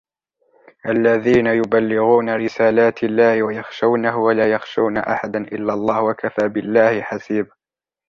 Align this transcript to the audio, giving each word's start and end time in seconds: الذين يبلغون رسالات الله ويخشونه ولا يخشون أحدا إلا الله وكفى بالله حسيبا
الذين 0.85 1.47
يبلغون 1.47 2.29
رسالات 2.35 3.03
الله 3.03 3.43
ويخشونه 3.43 4.17
ولا 4.17 4.51
يخشون 4.51 4.97
أحدا 4.97 5.39
إلا 5.39 5.73
الله 5.73 6.01
وكفى 6.03 6.47
بالله 6.49 7.01
حسيبا 7.01 7.51